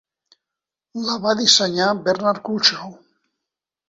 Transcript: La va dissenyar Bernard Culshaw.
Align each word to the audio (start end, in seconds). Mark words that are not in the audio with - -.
La 1.09 1.17
va 1.25 1.33
dissenyar 1.41 1.89
Bernard 2.07 2.41
Culshaw. 2.47 2.97